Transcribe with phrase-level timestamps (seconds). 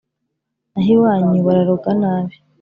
[0.71, 2.35] Naho iwanyu bararoga nabi